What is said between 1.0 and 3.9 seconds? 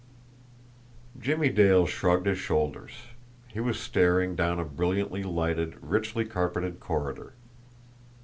Jimmie Dale shrugged his shoulders. He was